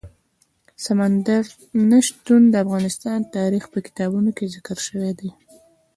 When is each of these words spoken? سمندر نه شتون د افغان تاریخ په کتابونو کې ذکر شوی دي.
سمندر 0.85 1.43
نه 1.89 1.99
شتون 2.07 2.41
د 2.49 2.55
افغان 2.63 3.21
تاریخ 3.37 3.63
په 3.73 3.79
کتابونو 3.85 4.29
کې 4.37 4.45
ذکر 4.55 4.77
شوی 4.87 5.11
دي. 5.19 5.29